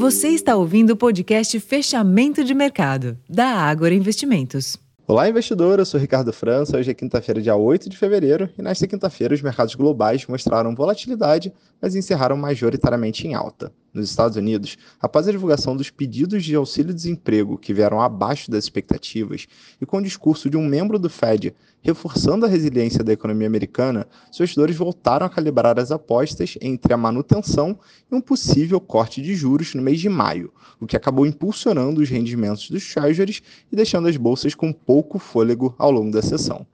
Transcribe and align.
Você 0.00 0.28
está 0.28 0.56
ouvindo 0.56 0.92
o 0.92 0.96
podcast 0.96 1.60
Fechamento 1.60 2.42
de 2.42 2.54
Mercado, 2.54 3.18
da 3.28 3.48
Ágora 3.48 3.92
Investimentos. 3.92 4.78
Olá, 5.06 5.28
investidor. 5.28 5.78
Eu 5.78 5.84
sou 5.84 6.00
Ricardo 6.00 6.32
França. 6.32 6.78
Hoje 6.78 6.90
é 6.90 6.94
quinta-feira, 6.94 7.42
dia 7.42 7.54
8 7.54 7.90
de 7.90 7.98
fevereiro, 7.98 8.48
e 8.58 8.62
nesta 8.62 8.86
quinta-feira 8.86 9.34
os 9.34 9.42
mercados 9.42 9.74
globais 9.74 10.26
mostraram 10.26 10.74
volatilidade, 10.74 11.52
mas 11.82 11.94
encerraram 11.94 12.34
majoritariamente 12.38 13.28
em 13.28 13.34
alta 13.34 13.70
nos 13.92 14.10
Estados 14.10 14.36
Unidos, 14.36 14.76
após 15.00 15.26
a 15.26 15.32
divulgação 15.32 15.76
dos 15.76 15.90
pedidos 15.90 16.44
de 16.44 16.54
auxílio-desemprego 16.54 17.58
que 17.58 17.74
vieram 17.74 18.00
abaixo 18.00 18.50
das 18.50 18.64
expectativas 18.64 19.46
e 19.80 19.86
com 19.86 19.98
o 19.98 20.02
discurso 20.02 20.48
de 20.48 20.56
um 20.56 20.66
membro 20.66 20.98
do 20.98 21.10
Fed 21.10 21.54
reforçando 21.82 22.44
a 22.44 22.48
resiliência 22.48 23.02
da 23.02 23.12
economia 23.12 23.46
americana, 23.46 24.06
investidores 24.34 24.76
voltaram 24.76 25.26
a 25.26 25.30
calibrar 25.30 25.78
as 25.78 25.90
apostas 25.90 26.56
entre 26.60 26.92
a 26.92 26.96
manutenção 26.96 27.78
e 28.10 28.14
um 28.14 28.20
possível 28.20 28.80
corte 28.80 29.22
de 29.22 29.34
juros 29.34 29.74
no 29.74 29.82
mês 29.82 30.00
de 30.00 30.08
maio, 30.08 30.52
o 30.78 30.86
que 30.86 30.96
acabou 30.96 31.26
impulsionando 31.26 32.00
os 32.00 32.08
rendimentos 32.08 32.70
dos 32.70 32.92
treasuries 32.92 33.42
e 33.72 33.76
deixando 33.76 34.08
as 34.08 34.16
bolsas 34.16 34.54
com 34.54 34.72
pouco 34.72 35.18
fôlego 35.18 35.74
ao 35.78 35.90
longo 35.90 36.10
da 36.10 36.22
sessão. 36.22 36.66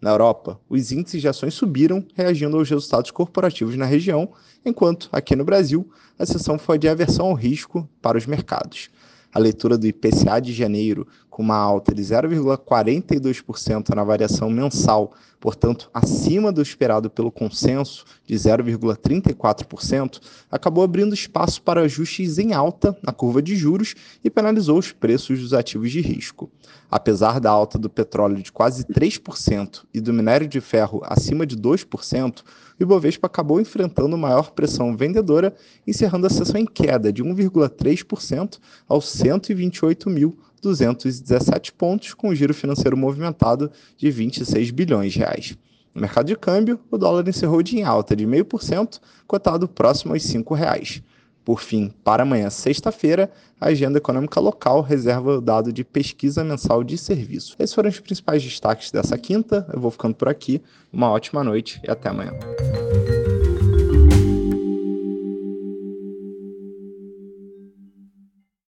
Na 0.00 0.10
Europa, 0.10 0.60
os 0.68 0.92
índices 0.92 1.20
de 1.20 1.28
ações 1.28 1.54
subiram, 1.54 2.04
reagindo 2.14 2.56
aos 2.56 2.68
resultados 2.68 3.10
corporativos 3.10 3.76
na 3.76 3.86
região, 3.86 4.30
enquanto, 4.64 5.08
aqui 5.10 5.34
no 5.34 5.44
Brasil, 5.44 5.90
a 6.18 6.26
sessão 6.26 6.58
foi 6.58 6.78
de 6.78 6.88
aversão 6.88 7.26
ao 7.26 7.34
risco 7.34 7.88
para 8.02 8.18
os 8.18 8.26
mercados. 8.26 8.90
A 9.32 9.38
leitura 9.38 9.76
do 9.76 9.86
IPCA 9.86 10.40
de 10.40 10.52
janeiro, 10.52 11.08
com 11.34 11.42
uma 11.42 11.56
alta 11.56 11.92
de 11.92 12.00
0,42% 12.00 13.92
na 13.92 14.04
variação 14.04 14.48
mensal, 14.48 15.12
portanto 15.40 15.90
acima 15.92 16.52
do 16.52 16.62
esperado 16.62 17.10
pelo 17.10 17.32
consenso 17.32 18.04
de 18.24 18.36
0,34%, 18.36 20.20
acabou 20.48 20.84
abrindo 20.84 21.12
espaço 21.12 21.60
para 21.60 21.80
ajustes 21.80 22.38
em 22.38 22.52
alta 22.52 22.96
na 23.02 23.12
curva 23.12 23.42
de 23.42 23.56
juros 23.56 23.96
e 24.22 24.30
penalizou 24.30 24.78
os 24.78 24.92
preços 24.92 25.40
dos 25.40 25.52
ativos 25.52 25.90
de 25.90 26.00
risco. 26.00 26.48
Apesar 26.88 27.40
da 27.40 27.50
alta 27.50 27.76
do 27.76 27.90
petróleo 27.90 28.40
de 28.40 28.52
quase 28.52 28.84
3% 28.84 29.82
e 29.92 30.00
do 30.00 30.12
minério 30.12 30.46
de 30.46 30.60
ferro 30.60 31.02
acima 31.04 31.44
de 31.44 31.56
2%, 31.56 32.42
o 32.78 32.82
Ibovespa 32.84 33.26
acabou 33.26 33.60
enfrentando 33.60 34.16
maior 34.16 34.52
pressão 34.52 34.96
vendedora, 34.96 35.52
encerrando 35.84 36.28
a 36.28 36.30
sessão 36.30 36.60
em 36.60 36.64
queda 36.64 37.12
de 37.12 37.24
1,3% 37.24 38.60
aos 38.88 39.08
128 39.08 40.08
mil 40.08 40.38
217 40.64 41.72
pontos, 41.72 42.14
com 42.14 42.30
um 42.30 42.34
giro 42.34 42.52
financeiro 42.52 42.96
movimentado 42.96 43.70
de 43.96 44.10
26 44.10 44.70
bilhões 44.70 45.12
de 45.12 45.20
reais. 45.20 45.56
No 45.94 46.00
mercado 46.00 46.26
de 46.26 46.36
câmbio, 46.36 46.80
o 46.90 46.98
dólar 46.98 47.26
encerrou 47.28 47.62
de 47.62 47.78
em 47.78 47.84
alta 47.84 48.16
de 48.16 48.26
0,5%, 48.26 49.00
cotado 49.26 49.68
próximo 49.68 50.12
aos 50.12 50.24
R$ 50.24 50.40
5,00. 50.40 51.02
Por 51.44 51.60
fim, 51.60 51.92
para 52.02 52.22
amanhã, 52.22 52.48
sexta-feira, 52.48 53.30
a 53.60 53.68
agenda 53.68 53.98
econômica 53.98 54.40
local 54.40 54.80
reserva 54.80 55.36
o 55.36 55.40
dado 55.40 55.72
de 55.72 55.84
pesquisa 55.84 56.42
mensal 56.42 56.82
de 56.82 56.96
serviço. 56.96 57.54
Esses 57.58 57.74
foram 57.74 57.90
os 57.90 58.00
principais 58.00 58.42
destaques 58.42 58.90
dessa 58.90 59.18
quinta. 59.18 59.66
Eu 59.72 59.78
vou 59.78 59.90
ficando 59.90 60.14
por 60.14 60.28
aqui. 60.28 60.62
Uma 60.90 61.10
ótima 61.10 61.44
noite 61.44 61.80
e 61.84 61.90
até 61.90 62.08
amanhã. 62.08 62.32